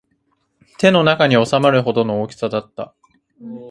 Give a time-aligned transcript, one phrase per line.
[0.79, 2.95] 手の中に収まるほどの大きさだった